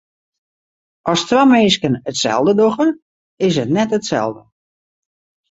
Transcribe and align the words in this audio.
As 1.11 1.21
twa 1.27 1.43
minsken 1.51 1.93
itselde 2.11 2.53
dogge, 2.61 2.87
is 3.47 3.55
it 3.63 3.73
net 3.75 3.95
itselde. 3.97 4.43